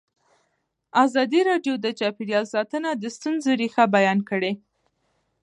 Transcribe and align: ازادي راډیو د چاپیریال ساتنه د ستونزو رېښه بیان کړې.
ازادي 1.03 1.41
راډیو 1.49 1.73
د 1.79 1.85
چاپیریال 1.99 2.45
ساتنه 2.53 2.89
د 2.95 3.03
ستونزو 3.15 3.49
رېښه 3.61 3.85
بیان 3.95 4.19
کړې. 4.29 4.51